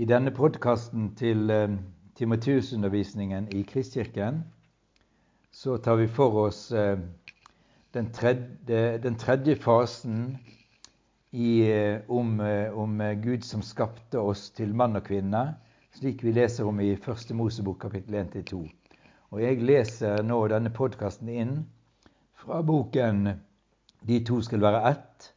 [0.00, 1.72] I denne podkasten til eh,
[2.16, 4.38] Timoteus-undervisningen i Kristkirken
[5.52, 6.96] så tar vi for oss eh,
[7.92, 10.38] den, tredje, den tredje fasen
[11.30, 12.40] i, eh, om,
[12.72, 15.44] om, Gud som skapte oss til mann og kvinne,
[15.92, 18.64] slik vi leser om i Første Mosebok kapittel 1-2.
[19.28, 21.56] Og Jeg leser nå denne podkasten inn
[22.32, 23.26] fra boken
[24.00, 25.34] 'De to skal være ett',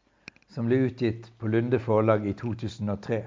[0.47, 3.25] som ble utgitt på Lunde forlag i 2003.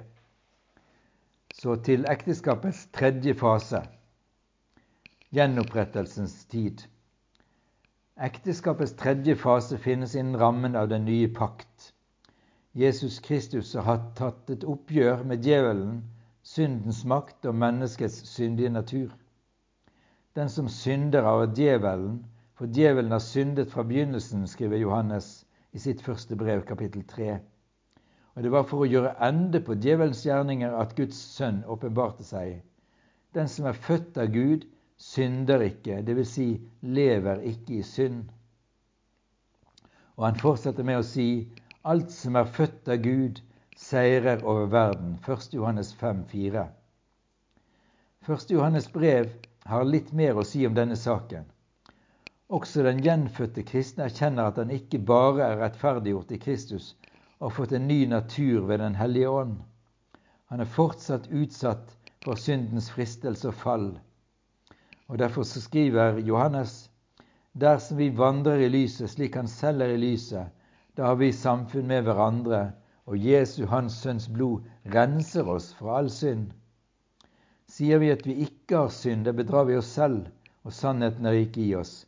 [1.58, 3.80] Så til ekteskapets tredje fase
[5.34, 6.84] gjenopprettelsens tid.
[8.18, 11.92] Ekteskapets tredje fase finnes innen rammen av den nye pakt.
[12.78, 16.00] Jesus Kristus har tatt et oppgjør med djevelen,
[16.46, 19.10] syndens makt og menneskets syndige natur.
[20.38, 22.22] Den som synder av djevelen,
[22.54, 25.44] for djevelen har syndet fra begynnelsen, skriver Johannes
[25.74, 27.40] i sitt første brev, kapittel 3.
[28.38, 32.60] Og det var for å gjøre ende på djevelens gjerninger at Guds sønn åpenbarte seg.
[33.34, 34.62] Den som er født av Gud,
[34.94, 36.34] synder ikke, dvs.
[36.36, 36.46] Si,
[36.86, 38.28] lever ikke i synd.
[40.14, 41.26] Og han fortsetter med å si
[41.82, 43.42] alt som er født av Gud,
[43.74, 45.18] seirer over verden.
[45.26, 45.50] 1.
[45.58, 46.64] Johannes 5, 4.
[48.22, 48.48] 1.
[48.54, 49.34] Johannes brev
[49.66, 51.50] har litt mer å si om denne saken.
[52.54, 56.92] Også den gjenfødte kristne erkjenner at han ikke bare er rettferdiggjort i Kristus,
[57.38, 59.56] og fått en ny natur ved Den hellige ånd.
[60.50, 61.94] Han er fortsatt utsatt
[62.24, 63.88] for syndens fristelse og fall.
[65.08, 66.90] Og Derfor så skriver Johannes
[67.52, 70.50] dersom vi vandrer i lyset slik han selv er i lyset,
[70.96, 72.72] da har vi samfunn med hverandre,
[73.06, 76.50] og Jesu, Hans Sønns blod, renser oss fra all synd.
[77.68, 80.26] Sier vi at vi ikke har synd, da bedrar vi oss selv,
[80.64, 82.02] og sannheten er ikke i oss.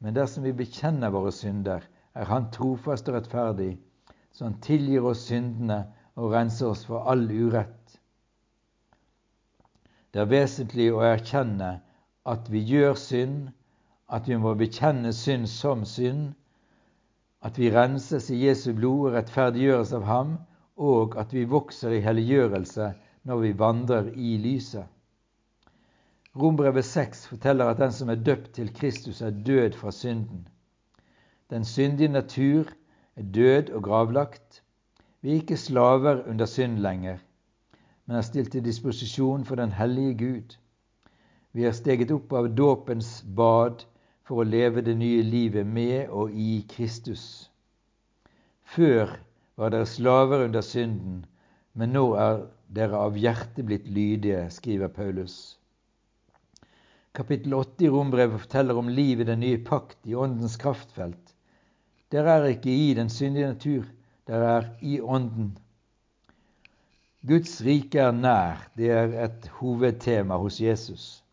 [0.00, 3.76] Men dersom vi bekjenner våre synder, er Han trofast og rettferdig,
[4.36, 5.78] så han tilgir oss syndene
[6.20, 7.94] og renser oss for all urett.
[10.12, 11.70] Det er vesentlig å erkjenne
[12.28, 13.48] at vi gjør synd,
[14.12, 16.34] at vi må bekjenne synd som synd,
[17.40, 20.36] at vi renses i Jesu blod og rettferdiggjøres av ham,
[20.76, 22.92] og at vi vokser i helliggjørelse
[23.24, 24.84] når vi vandrer i lyset.
[26.36, 30.44] Rombrevet 6 forteller at den som er døpt til Kristus, er død fra synden.
[31.48, 32.68] Den syndige natur
[33.16, 34.62] er død og gravlagt.
[35.20, 37.18] Vi er ikke slaver under synd lenger,
[38.06, 40.56] men er stilt til disposisjon for den hellige Gud.
[41.52, 43.86] Vi er steget opp av dåpens bad
[44.28, 47.50] for å leve det nye livet med og i Kristus.
[48.66, 49.16] Før
[49.56, 51.24] var dere slaver under synden,
[51.72, 55.56] men nå er dere av hjerte blitt lydige, skriver Paulus.
[57.16, 61.35] Kapittel 8 i Rombrevet forteller om livet i den nye pakt i Åndens kraftfelt.
[62.12, 63.86] Dere er ikke i den syndige natur,
[64.26, 65.56] dere er i Ånden.
[67.26, 68.68] Guds rike er nær.
[68.78, 71.24] Det er et hovedtema hos Jesus.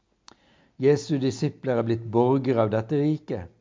[0.81, 3.51] Jesu disipler er blitt borgere av dette riket.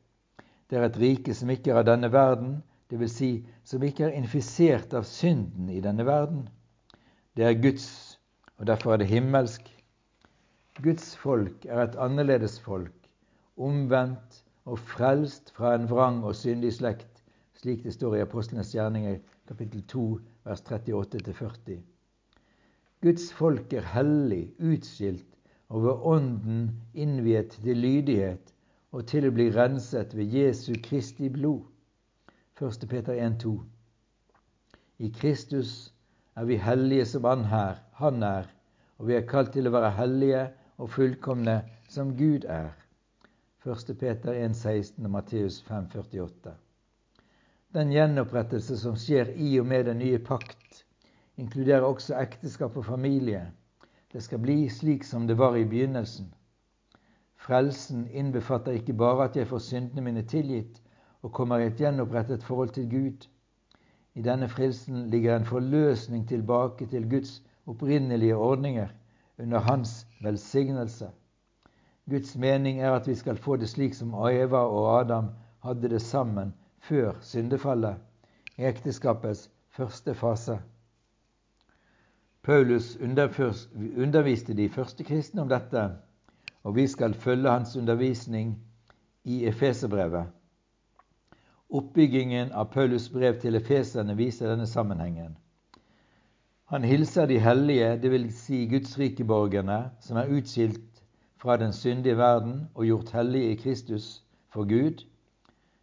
[0.71, 2.55] Det er et rike som ikke er av denne verden,
[2.89, 3.17] dvs.
[3.19, 3.31] Si,
[3.69, 6.47] som ikke er infisert av synden i denne verden.
[7.37, 7.91] Det er Guds,
[8.57, 9.69] og derfor er det himmelsk.
[10.81, 12.97] Guds folk er et annerledes folk,
[13.61, 17.23] omvendt og frelst fra en vrang og syndig slekt,
[17.59, 19.19] slik det står i Apostlenes gjerninger
[19.49, 20.05] kapittel 2
[20.45, 21.81] vers 38-40.
[23.03, 25.27] Guds folk er hellig, utskilt
[25.69, 26.65] og ved Ånden
[26.95, 28.53] innviet til lydighet
[28.93, 31.63] og til å bli renset ved Jesu Kristi blod.
[32.63, 32.87] 1.
[32.89, 33.57] Peter 1,2.
[35.03, 35.93] I Kristus
[36.37, 38.47] er vi hellige som han, her, han er,
[38.99, 40.45] og vi er kalt til å være hellige
[40.79, 41.57] og fullkomne
[41.91, 42.71] som Gud er.
[43.65, 43.99] 1.
[43.99, 46.51] Peter 1,16 og Matteus 5,48.
[47.75, 50.81] Den gjenopprettelse som skjer i og med den nye pakt,
[51.39, 53.45] inkluderer også ekteskap og familie.
[54.13, 56.33] Det skal bli slik som det var i begynnelsen.
[57.39, 60.83] Frelsen innbefatter ikke bare at jeg får syndene mine tilgitt
[61.23, 63.31] og kommer i et gjenopprettet forhold til Gud.
[64.19, 68.89] I denne frelsen ligger en forløsning tilbake til Guds opprinnelige ordninger
[69.39, 71.15] under Hans velsignelse.
[72.13, 75.31] Guds mening er at vi skal få det slik som Eva og Adam
[75.65, 76.51] hadde det sammen
[76.85, 77.97] før syndefallet,
[78.59, 80.59] i ekteskapets første fase.
[82.43, 85.87] Paulus underviste de første kristne om dette,
[86.63, 88.59] og vi skal følge hans undervisning
[89.25, 90.27] i Efeserbrevet.
[91.71, 95.39] Oppbyggingen av Paulus brev til efeserne viser denne sammenhengen.
[96.69, 98.35] Han hilser de hellige, dvs.
[98.45, 100.92] Si Guds rikeborgerne, som er utskilt
[101.43, 105.05] fra den syndige verden og gjort hellige i Kristus for Gud,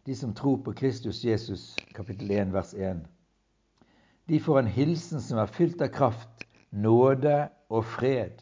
[0.06, 3.00] de som tror på Kristus Jesus, kapittel 1, vers 1.
[4.28, 8.40] De får en hilsen som er fylt av kraft, nåde og fred.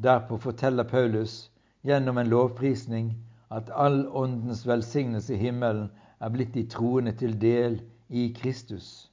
[0.00, 1.50] Derpå forteller Paulus
[1.84, 3.10] gjennom en lovprisning
[3.52, 5.90] at all åndens velsignelse i himmelen
[6.20, 9.10] er blitt de troende til del i Kristus.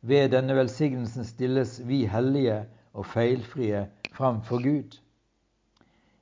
[0.00, 2.62] Ved denne velsignelsen stilles vi hellige
[2.92, 3.84] og feilfrie
[4.16, 4.96] framfor Gud.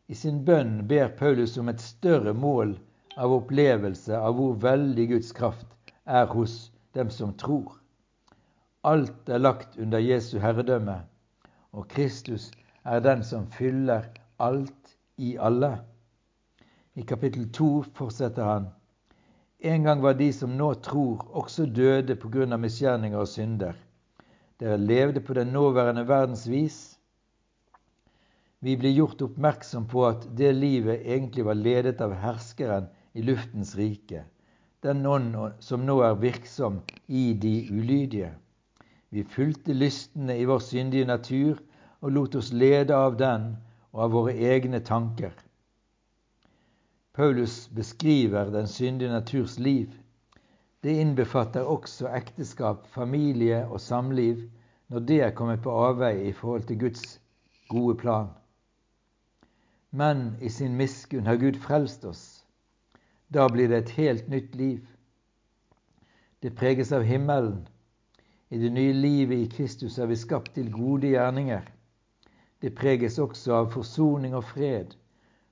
[0.09, 2.77] I sin bønn ber Paulus om et større mål
[3.17, 7.73] av opplevelse av hvor veldig Guds kraft er hos dem som tror.
[8.87, 11.01] Alt er lagt under Jesu herredømme,
[11.75, 12.53] og Kristus
[12.85, 14.07] er den som fyller
[14.39, 15.73] alt i alle.
[16.95, 18.69] I kapittel 2 fortsetter han.
[19.59, 23.75] En gang var de som nå tror, også døde av misgjerninger og synder.
[24.61, 26.96] Dere levde på den nåværende verdens vis
[28.61, 33.75] vi blir gjort oppmerksom på at det livet egentlig var ledet av herskeren i luftens
[33.77, 34.25] rike,
[34.81, 38.33] den ånd som nå er virksom i de ulydige.
[39.13, 41.61] Vi fulgte lystene i vår syndige natur
[42.01, 43.53] og lot oss lede av den
[43.93, 45.33] og av våre egne tanker.
[47.17, 49.93] Paulus beskriver den syndige naturs liv.
[50.85, 54.43] Det innbefatter også ekteskap, familie og samliv
[54.93, 57.07] når det er kommet på avveie i forhold til Guds
[57.73, 58.35] gode plan
[59.97, 62.25] men i sin miskunn har Gud frelst oss.
[63.33, 64.83] Da blir det et helt nytt liv.
[66.45, 67.63] Det preges av himmelen.
[68.49, 71.65] I det nye livet i Kristus er vi skapt til gode gjerninger.
[72.61, 74.93] Det preges også av forsoning og fred,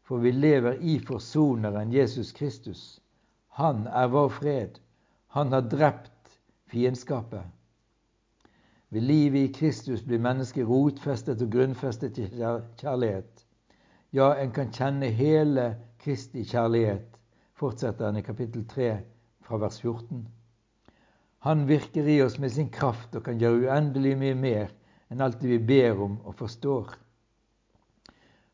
[0.05, 3.01] for vi lever i forsoneren Jesus Kristus.
[3.57, 4.79] Han er vår fred.
[5.35, 6.37] Han har drept
[6.71, 7.43] fiendskapet.
[8.91, 12.31] Ved livet i Kristus blir mennesket rotfestet og grunnfestet til
[12.79, 13.44] kjærlighet.
[14.15, 15.63] Ja, en kan kjenne hele
[15.99, 17.17] Kristi kjærlighet,
[17.59, 18.93] fortsetter han i kapittel 3
[19.43, 20.21] fra vers 14.
[21.43, 24.71] Han virker i oss med sin kraft og kan gjøre uendelig mye mer
[25.11, 26.93] enn alt det vi ber om og forstår.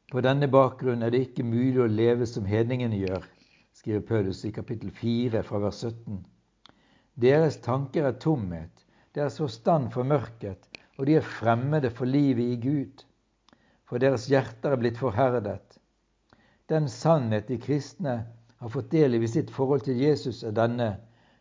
[0.08, 3.28] På denne bakgrunn er det ikke mulig å leve som hedningene gjør,
[3.76, 6.24] skriver Paulus i kapittel 4 fra vers 17.
[7.20, 13.04] Deres tanker er tomhet, deres forstand formørket, og de er fremmede for livet i Gud
[13.90, 15.80] for deres hjerter er blitt forherdet.
[16.70, 18.20] Den sannhet de kristne
[18.62, 20.92] har fått del i ved sitt forhold til Jesus, er denne.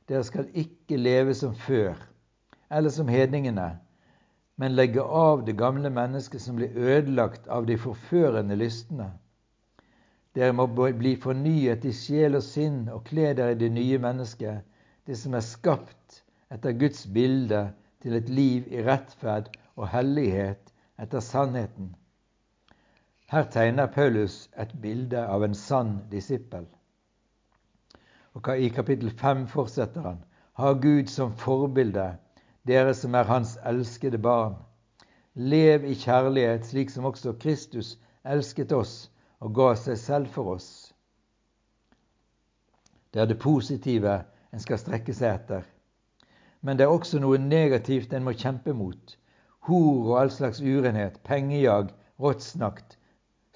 [0.10, 2.00] Dere skal ikke leve som før,
[2.74, 3.76] eller som hedningene,
[4.58, 9.12] men legge av det gamle mennesket som blir ødelagt av de forførende lystne.
[10.34, 14.66] Dere må bli fornyet i sjel og sinn og kle dere i det nye mennesket,
[15.06, 17.68] det som er skapt etter Guds bilde
[18.02, 21.94] til et liv i rettferd og hellighet etter sannheten.
[23.30, 26.64] Her tegner Paulus et bilde av en sann disippel.
[28.34, 30.24] Og I kapittel 5 fortsetter han.
[30.58, 32.08] Ha Gud som forbilde,
[32.66, 34.56] dere som er Hans elskede barn.
[35.36, 40.70] Lev i kjærlighet, slik som også Kristus elsket oss og ga seg selv for oss.
[43.14, 44.24] Det er det positive
[44.54, 45.70] en skal strekke seg etter.
[46.62, 49.18] Men det er også noe negativt en må kjempe mot.
[49.70, 52.98] Hor og all slags urenhet, pengejag, råttsnakt,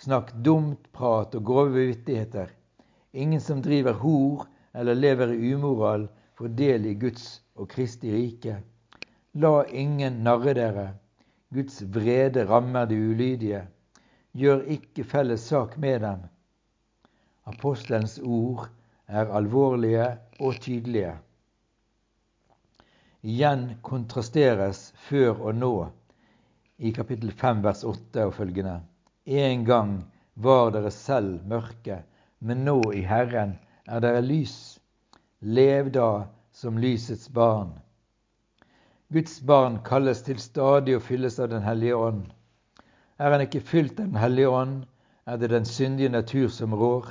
[0.04, 2.50] Snakk dumt prat og grove vittigheter.
[3.14, 4.42] Ingen som driver hor
[4.76, 8.58] eller lever i umoral, får del i Guds og Kristi rike.
[9.40, 10.86] La ingen narre dere.
[11.56, 13.64] Guds vrede rammer de ulydige.
[14.36, 16.28] Gjør ikke felles sak med dem.
[17.48, 18.68] Apostelens ord
[19.08, 21.16] er alvorlige og tydelige.
[23.24, 25.76] Igjen kontrasteres før og nå
[26.80, 28.82] i kapittel 5 vers 8 og følgende.
[29.26, 30.04] En gang
[30.34, 32.02] var dere selv mørke,
[32.40, 33.56] men nå i Herren
[33.88, 34.80] er dere lys.
[35.40, 37.72] Lev da som lysets barn.
[39.14, 42.26] Guds barn kalles til stadig å fylles av Den hellige ånd.
[43.20, 44.86] Er han ikke fylt av Den hellige ånd,
[45.26, 47.08] er det den syndige natur som rår.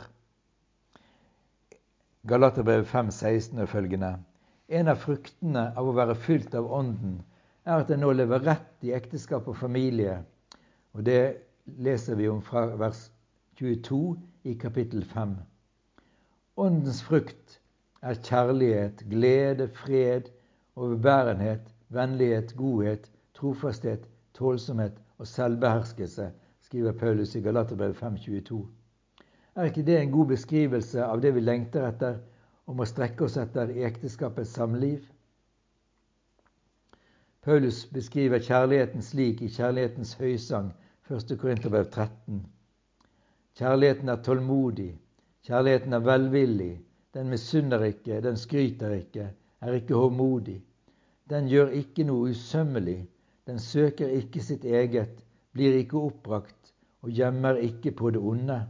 [2.29, 4.19] Galaterbrevet 5, 16 og følgende.
[4.69, 7.23] En av fruktene av å være fylt av Ånden
[7.65, 10.21] er at en nå lever rett i ekteskap og familie.
[10.93, 11.23] Og det
[11.67, 13.11] leser vi om fra vers
[13.59, 15.37] 22 i kapittel 5.
[16.57, 17.61] Åndens frukt
[18.03, 20.23] er kjærlighet, glede, fred,
[20.77, 28.67] overbærenhet, vennlighet, godhet, trofasthet, tålsomhet og selvbeherskelse, skriver Paulus i Galaterbrevet 5.22.
[29.55, 32.19] Er ikke det en god beskrivelse av det vi lengter etter
[32.67, 35.03] og må strekke oss etter i ekteskapets samliv?
[37.43, 40.73] Paulus beskriver kjærligheten slik i Kjærlighetens høysang
[41.13, 41.37] 1.
[41.37, 42.39] Korinterbrev 13.
[43.59, 44.93] Kjærligheten er tålmodig,
[45.45, 46.73] kjærligheten er velvillig,
[47.13, 49.27] den misunner ikke, den skryter ikke,
[49.61, 50.63] er ikke håmodig.
[51.29, 53.03] Den gjør ikke noe usømmelig,
[53.47, 55.21] den søker ikke sitt eget,
[55.53, 56.73] blir ikke oppbrakt
[57.05, 58.63] og gjemmer ikke på det onde.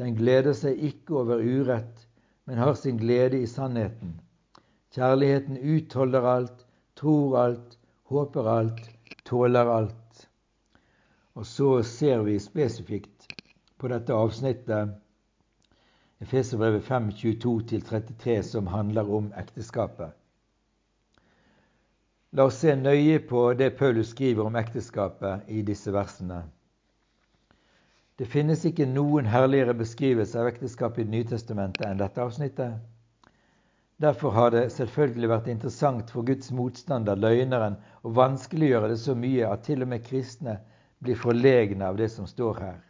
[0.00, 2.06] Den gleder seg ikke over urett,
[2.48, 4.16] men har sin glede i sannheten.
[4.96, 6.64] Kjærligheten utholder alt,
[6.96, 7.76] tror alt,
[8.08, 8.86] håper alt,
[9.28, 9.99] tåler alt.
[11.40, 13.30] Og så ser vi spesifikt
[13.80, 14.90] på dette avsnittet
[16.20, 20.12] Efeserbrevet 5, 22-33, som handler om ekteskapet.
[22.36, 26.42] La oss se nøye på det Paulus skriver om ekteskapet i disse versene.
[28.20, 32.76] Det finnes ikke noen herligere beskrivelse av ekteskapet i Nytestamentet enn dette avsnittet.
[33.96, 39.48] Derfor har det selvfølgelig vært interessant for Guds motstander, løgneren, å vanskeliggjøre det så mye
[39.48, 40.60] at til og med kristne
[41.00, 42.80] blir forlegne av det som står her.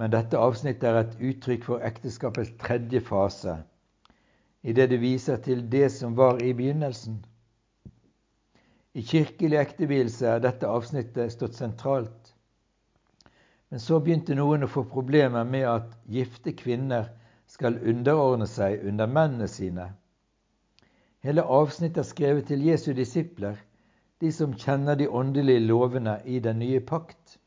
[0.00, 3.58] Men dette avsnittet er et uttrykk for ekteskapets tredje fase,
[4.62, 7.20] i det det viser til det som var i begynnelsen.
[8.94, 12.32] I kirkelig ektevielse er dette avsnittet stått sentralt.
[13.72, 17.08] Men så begynte noen å få problemer med at gifte kvinner
[17.48, 19.90] skal underordne seg under mennene sine.
[21.24, 23.56] Hele avsnittet er skrevet til Jesu disipler,
[24.22, 27.38] de som kjenner de åndelige lovene i den nye pakt.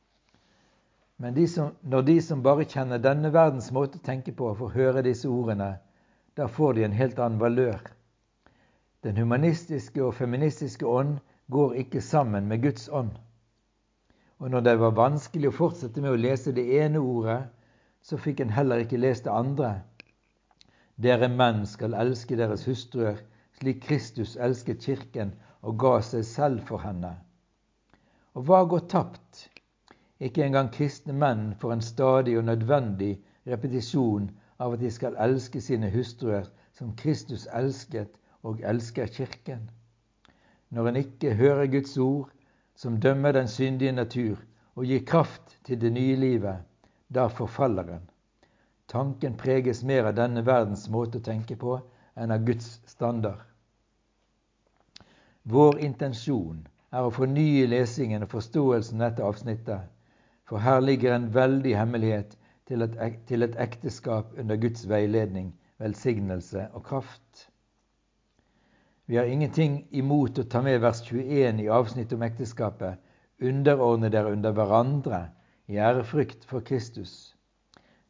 [1.15, 4.74] Men de som, når de som bare kjenner denne verdens måte å tenke på, får
[4.74, 5.77] høre disse ordene,
[6.36, 7.79] da får de en helt annen valør.
[9.08, 13.13] Den humanistiske og feministiske ånd går ikke sammen med Guds ånd.
[14.44, 17.39] Og når det var vanskelig å fortsette med å lese det ene ordet,
[18.03, 19.77] så fikk en heller ikke lest det andre.
[21.00, 23.24] Dere menn skal elske deres hustruer
[23.62, 25.32] slik Kristus elsket kirken
[25.65, 27.12] og ga seg selv for henne.
[28.38, 29.45] Og hva går tapt?
[30.22, 33.15] Ikke engang kristne menn får en stadig og nødvendig
[33.50, 34.29] repetisjon
[34.62, 38.13] av at de skal elske sine hustruer som Kristus elsket
[38.45, 39.65] og elsker kirken
[40.75, 42.29] når en ikke hører Guds ord,
[42.75, 44.38] som dømmer den syndige natur
[44.75, 46.57] og gir kraft til det nye livet,
[47.07, 48.10] da forfaller en.
[48.88, 51.77] Tanken preges mer av denne verdens måte å tenke på
[52.19, 53.39] enn av Guds standard.
[55.46, 59.92] Vår intensjon er å fornye lesingen og forståelsen av dette avsnittet,
[60.50, 62.34] for her ligger en veldig hemmelighet
[62.66, 62.96] til et,
[63.30, 67.50] til et ekteskap under Guds veiledning, velsignelse og kraft.
[69.06, 72.98] Vi har ingenting imot å ta med vers 21 i avsnittet om ekteskapet.
[73.38, 75.28] Underordne dere under hverandre
[75.70, 77.36] i ærefrykt for Kristus.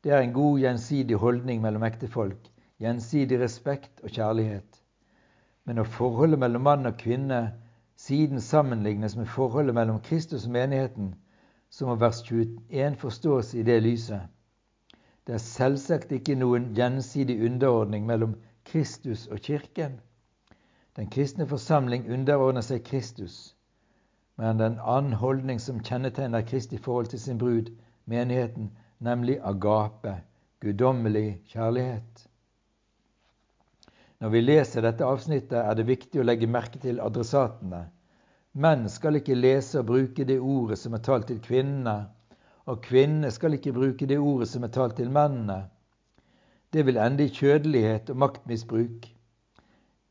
[0.04, 2.48] Det er en god gjensidig holdning mellom ektefolk,
[2.80, 4.75] gjensidig respekt og kjærlighet.
[5.66, 7.54] Men når forholdet mellom mann og kvinne
[7.96, 11.16] siden sammenlignes med forholdet mellom Kristus og menigheten,
[11.70, 14.22] så må vers 21 forstås i det lyset.
[15.28, 20.00] Det er selvsagt ikke noen gjensidig underordning mellom Kristus og Kirken.
[20.96, 23.56] Den kristne forsamling underordner seg Kristus,
[24.38, 27.74] men den annen holdning som kjennetegner Kristi forhold til sin brud,
[28.06, 28.70] menigheten,
[29.00, 30.16] nemlig agape,
[30.62, 32.28] guddommelig kjærlighet.
[34.24, 37.82] Når vi leser dette avsnittet, er det viktig å legge merke til adressatene.
[38.56, 41.96] Menn skal ikke lese og bruke det ordet som er talt til kvinnene,
[42.66, 45.66] og kvinnene skal ikke bruke det ordet som er talt til mennene.
[46.72, 49.10] Det vil ende i kjødelighet og maktmisbruk.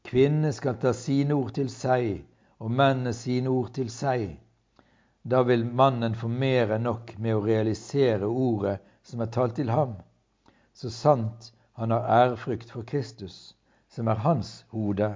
[0.05, 2.23] Kvinnene skal ta sine ord til seg,
[2.61, 4.37] og mennene sine ord til seg.
[5.25, 8.77] Da vil mannen få mer enn nok med å realisere ordet
[9.09, 9.97] som er talt til ham,
[10.77, 13.55] så sant han har ærefrykt for Kristus,
[13.95, 15.09] som er hans hode.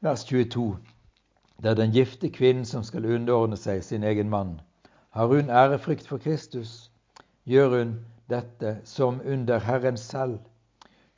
[0.00, 0.76] Vers 22.
[1.62, 4.58] Det er den gifte kvinnen som skal underordne seg sin egen mann.
[5.16, 6.90] Har hun ærefrykt for Kristus,
[7.48, 7.94] gjør hun
[8.28, 10.38] dette som under Herren selv.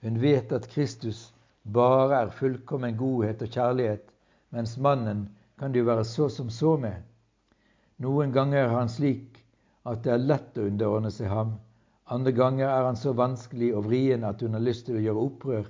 [0.02, 1.32] Hun vet at Kristus
[1.62, 4.06] bare er fullkommen godhet og kjærlighet,
[4.50, 7.02] mens mannen kan det jo være så som så med.
[7.98, 9.42] Noen ganger er han slik
[9.86, 11.56] at det er lett å underordne seg ham.
[12.06, 15.26] Andre ganger er han så vanskelig og vrien at hun har lyst til å gjøre
[15.26, 15.68] opprør.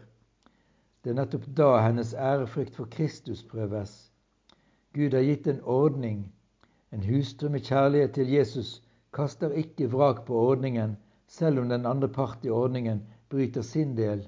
[1.02, 3.92] Det er nettopp da hennes ærefrykt for Kristus prøves.
[4.94, 6.24] Gud har gitt en ordning.
[6.92, 10.96] En hustru med kjærlighet til Jesus kaster ikke vrak på ordningen,
[11.28, 14.24] selv om den andre part i ordningen bryter sin del.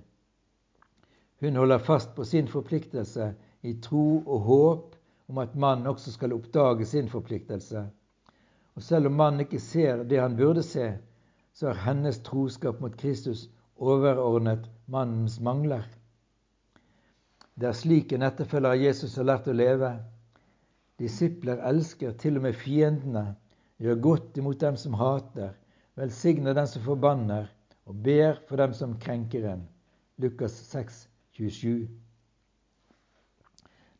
[1.40, 4.94] Hun holder fast på sin forpliktelse i tro og håp
[5.28, 7.86] om at mannen også skal oppdage sin forpliktelse.
[8.74, 10.94] Og selv om mannen ikke ser det han burde se,
[11.54, 13.46] så er hennes troskap mot Kristus
[13.78, 15.84] overordnet mannens mangler.
[17.54, 19.92] Det er slik en etterfølger av Jesus har lært å leve.
[20.98, 23.26] Disipler elsker til og med fiendene,
[23.78, 25.52] gjør godt imot dem som hater,
[25.98, 27.46] velsigner dem som forbanner,
[27.86, 29.66] og ber for dem som krenker en.
[30.22, 31.04] Lukas 6,
[31.38, 31.86] 27.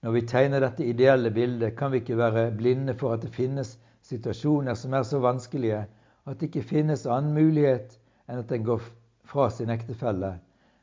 [0.03, 3.77] Når vi tegner dette ideelle bildet, kan vi ikke være blinde for at det finnes
[4.05, 5.85] situasjoner som er så vanskelige
[6.27, 8.85] at det ikke finnes annen mulighet enn at en går
[9.29, 10.35] fra sin ektefelle,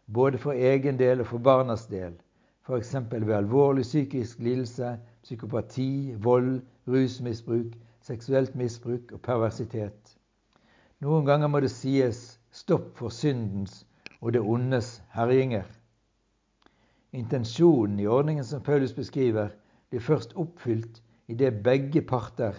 [0.05, 2.13] både for egen del og for barnas del,
[2.67, 2.93] f.eks.
[3.09, 10.17] ved alvorlig psykisk lidelse, psykopati, vold, rusmisbruk, seksuelt misbruk og perversitet.
[11.01, 13.85] Noen ganger må det sies stopp for syndens
[14.21, 15.65] og det ondes herjinger.
[17.11, 19.49] Intensjonen i ordningen som Paulus beskriver,
[19.89, 22.55] blir først oppfylt idet begge parter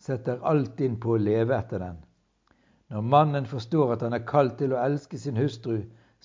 [0.00, 1.98] setter alt inn på å leve etter den.
[2.90, 5.76] Når mannen forstår at han er kalt til å elske sin hustru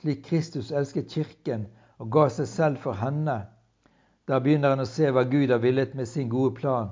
[0.02, 1.68] slik Kristus elsket kirken
[2.02, 3.38] og ga seg selv for henne,
[4.26, 6.90] da begynner han å se hva Gud har villet med sin gode plan.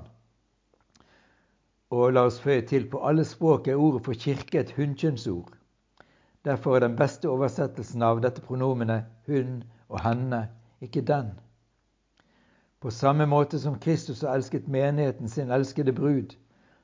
[1.90, 5.50] Og la oss føye til på alle språk er ordet for kirke et hunnkjønnsord.
[6.44, 10.46] Derfor er den beste oversettelsen av dette pronomenet hun og henne
[10.84, 11.32] ikke den.
[12.80, 16.34] På samme måte som Kristus har elsket menigheten, sin elskede brud,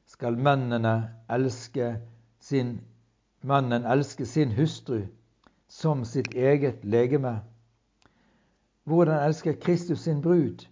[0.07, 0.95] skal mennene
[1.31, 1.99] elske
[2.41, 2.81] sin,
[3.43, 5.03] mannen elske sin hustru
[5.69, 7.41] som sitt eget legeme.
[8.85, 10.67] Hvordan elsker Kristus sin brud?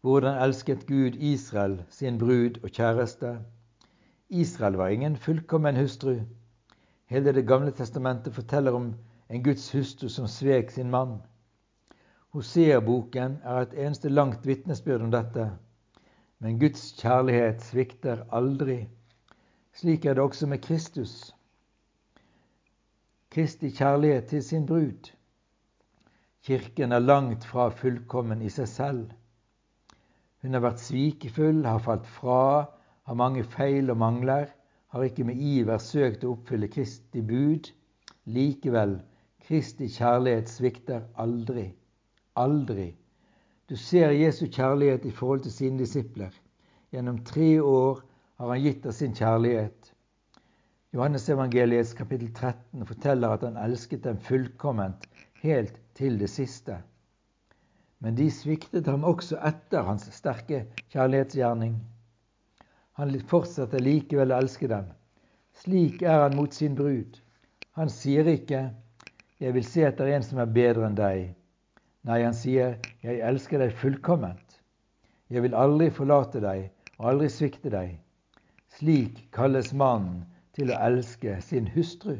[0.00, 3.38] Hvordan elsket Gud Israel sin brud og kjæreste?
[4.28, 6.16] Israel var ingen fullkommen hustru.
[7.06, 8.94] Hele Det gamle testamentet forteller om
[9.30, 11.22] en Guds hustru som svek sin mann.
[12.34, 15.50] Hosea-boken er et eneste langt vitnesbyrd om dette.
[16.38, 18.88] Men Guds kjærlighet svikter aldri.
[19.74, 21.34] Slik er det også med Kristus.
[23.30, 25.10] Kristi kjærlighet til sin brud.
[26.46, 29.08] Kirken er langt fra fullkommen i seg selv.
[30.42, 32.68] Hun har vært svikefull, har falt fra,
[33.08, 34.46] har mange feil og mangler,
[34.94, 37.72] har ikke med iver søkt å oppfylle Kristi bud.
[38.30, 39.00] Likevel,
[39.42, 41.66] Kristi kjærlighet svikter aldri.
[42.38, 42.92] Aldri.
[43.66, 46.30] Du ser Jesu kjærlighet i forhold til sine disipler.
[46.94, 48.04] Gjennom tre år
[48.36, 49.92] har han gitt av sin kjærlighet.
[50.94, 55.08] Johannes evangeliets kapittel 13 forteller at han elsket dem fullkomment,
[55.42, 56.76] helt til det siste.
[57.98, 61.76] Men de sviktet ham også etter hans sterke kjærlighetsgjerning.
[63.00, 64.90] Han fortsetter likevel å elske dem.
[65.64, 67.18] Slik er han mot sin brud.
[67.78, 68.70] Han sier ikke
[69.40, 71.34] 'Jeg vil se etter en som er bedre enn deg'.
[72.04, 74.60] Nei, han sier, 'Jeg elsker deg fullkomment'.
[75.30, 77.98] Jeg vil aldri forlate deg og aldri svikte deg.
[78.74, 80.24] Slik kalles mannen
[80.56, 82.16] til å elske sin hustru.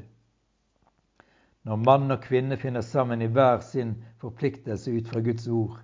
[1.67, 5.81] Når mann og kvinne finner sammen i hver sin forpliktelse ut fra Guds ord,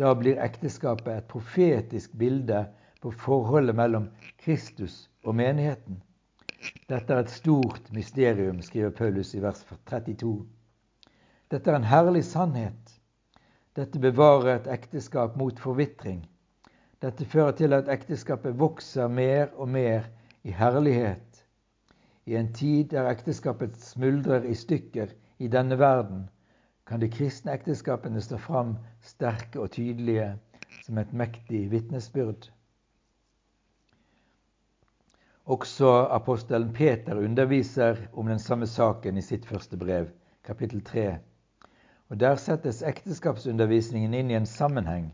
[0.00, 2.64] da blir ekteskapet et profetisk bilde
[3.04, 4.08] på forholdet mellom
[4.42, 6.00] Kristus og menigheten.
[6.88, 10.34] Dette er et stort mysterium, skriver Paulus i vers 32.
[11.52, 12.96] Dette er en herlig sannhet.
[13.76, 16.24] Dette bevarer et ekteskap mot forvitring.
[17.04, 20.06] Dette fører til at ekteskapet vokser mer og mer
[20.44, 21.42] i herlighet.
[22.24, 26.22] I en tid der ekteskapet smuldrer i stykker i denne verden,
[26.86, 30.30] kan de kristne ekteskapene stå fram sterke og tydelige
[30.86, 32.48] som et mektig vitnesbyrd.
[35.44, 40.08] Også apostelen Peter underviser om den samme saken i sitt første brev,
[40.44, 41.18] kapittel 3.
[42.08, 45.12] Og Der settes ekteskapsundervisningen inn i en sammenheng.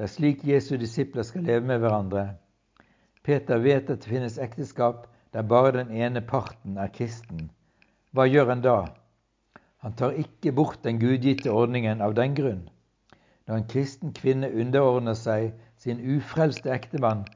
[0.00, 2.22] Det er slik Jesu disipler skal leve med hverandre.
[3.20, 5.02] Peter vet at det finnes ekteskap
[5.36, 7.50] der bare den ene parten er kristen.
[8.16, 8.76] Hva gjør han da?
[9.84, 12.62] Han tar ikke bort den gudgitte ordningen av den grunn.
[13.44, 17.26] Når en kristen kvinne underordner seg sin ufrelste ektemann,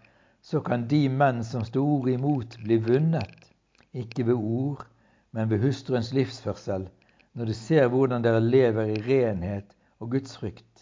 [0.41, 3.53] så kan de menn som står ord imot, bli vunnet,
[3.93, 4.89] ikke ved ord,
[5.37, 6.89] men ved hustruens livsførsel,
[7.37, 10.74] når de ser hvordan dere lever i renhet og gudsfrykt.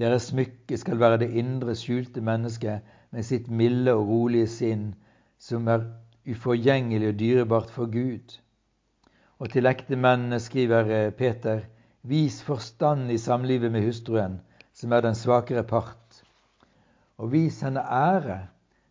[0.00, 4.86] Deres smykke skal være det indre, skjulte mennesket med sitt milde og rolige sinn,
[5.36, 5.84] som er
[6.24, 8.38] uforgjengelig og dyrebart for Gud.
[9.40, 11.66] Og til ektemennene skriver eh, Peter,
[12.02, 14.40] vis forstand i samlivet med hustruen,
[14.72, 16.22] som er den svakere part.
[17.20, 18.40] Og vis henne ære,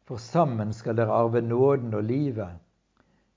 [0.05, 2.57] for sammen skal dere arve nåden og livet.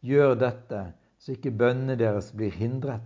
[0.05, 0.87] Gjør dette
[1.23, 3.01] så ikke bønnene deres blir hindret.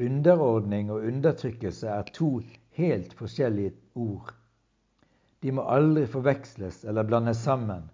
[0.00, 2.40] Underordning og undertrykkelse er to
[2.76, 4.34] helt forskjellige ord.
[5.42, 7.88] De må aldri forveksles eller blandes sammen.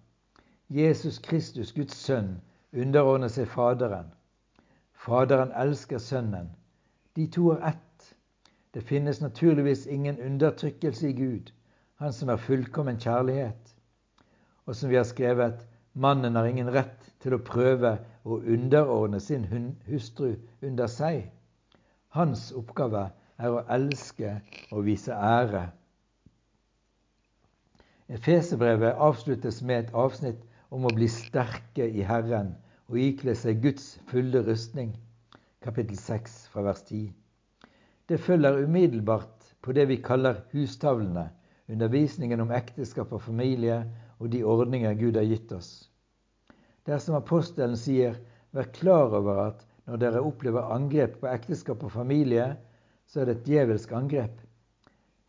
[0.69, 2.35] Jesus Kristus, Guds sønn,
[2.73, 4.09] underordner seg Faderen.
[5.05, 6.49] Faderen elsker Sønnen.
[7.15, 8.15] De to er ett.
[8.73, 11.51] Det finnes naturligvis ingen undertrykkelse i Gud,
[11.95, 13.75] Han som er fullkommen kjærlighet.
[14.65, 19.45] Og som vi har skrevet, mannen har ingen rett til å prøve å underordne sin
[19.87, 21.29] hustru under seg.
[22.09, 24.35] Hans oppgave er å elske
[24.71, 25.67] og vise ære.
[28.13, 30.41] Efeserbrevet avsluttes med et avsnitt
[30.73, 32.53] om å bli sterke i Herren
[32.91, 34.91] og ikle seg Guds fulle rustning,
[35.63, 37.07] kapittel 6 fra vers 10.
[38.09, 41.29] Det følger umiddelbart på det vi kaller hustavlene,
[41.71, 43.79] undervisningen om ekteskap og familie
[44.19, 45.71] og de ordninger Gud har gitt oss.
[46.83, 48.17] Det er som apostelen sier,
[48.51, 52.53] vær klar over at når dere opplever angrep på ekteskap og familie,
[53.13, 54.39] så er det et djevelsk angrep.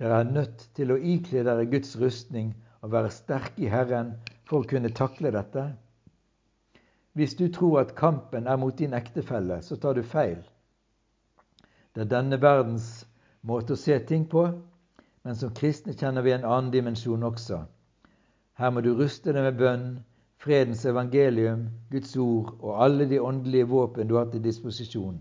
[0.01, 4.14] Dere er nødt til å ikle dere Guds rustning og være sterke i Herren
[4.49, 5.66] for å kunne takle dette.
[7.12, 10.40] Hvis du tror at kampen er mot din ektefelle, så tar du feil.
[11.92, 13.05] Det er denne verdens
[13.44, 14.47] måte å se ting på,
[15.25, 17.61] men som kristne kjenner vi en annen dimensjon også.
[18.57, 19.87] Her må du ruste deg med bønn,
[20.40, 25.20] fredens evangelium, Guds ord og alle de åndelige våpen du har til disposisjon.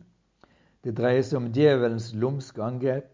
[0.83, 3.09] Det dreier seg om djevelens lumske angrep.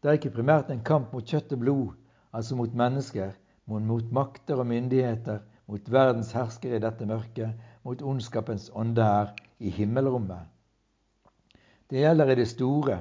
[0.00, 1.92] Det er ikke primært en kamp mot kjøtt og blod,
[2.36, 3.30] altså mot mennesker,
[3.70, 7.54] men mot makter og myndigheter, mot verdens herskere i dette mørket,
[7.84, 10.44] mot ondskapens ånde her i himmelrommet.
[11.88, 12.98] Det gjelder i det store,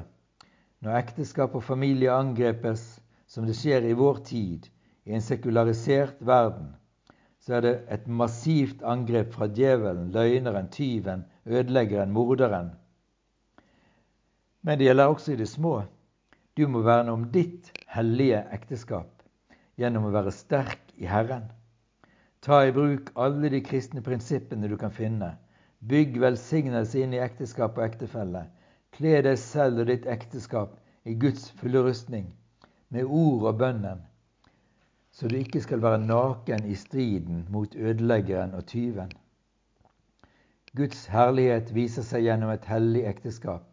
[0.84, 2.86] når ekteskap og familie angrepes,
[3.28, 4.70] som det skjer i vår tid,
[5.04, 6.72] i en sekularisert verden,
[7.44, 12.72] så er det et massivt angrep fra djevelen, løgneren, tyven, ødeleggeren, morderen.
[14.64, 15.82] Men det gjelder også i det små.
[16.58, 19.24] Du må verne om ditt hellige ekteskap
[19.80, 21.50] gjennom å være sterk i Herren.
[22.44, 25.34] Ta i bruk alle de kristne prinsippene du kan finne.
[25.84, 28.46] Bygg velsignelse inn i ekteskap og ektefelle.
[28.96, 32.30] Kle deg selv og ditt ekteskap i Guds fulle rustning,
[32.90, 34.04] med ord og bønnen,
[35.12, 39.12] så du ikke skal være naken i striden mot ødeleggeren og tyven.
[40.78, 43.73] Guds herlighet viser seg gjennom et hellig ekteskap.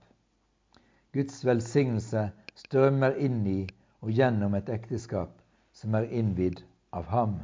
[1.13, 3.61] Guds velsignelse strømmer inn i
[4.01, 5.33] og gjennom et ekteskap
[5.75, 6.63] som er innvidd
[6.97, 7.41] av ham.